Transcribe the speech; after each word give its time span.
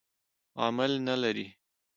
عمل 0.63 0.91
نه 1.07 1.15
لري. 1.21 1.47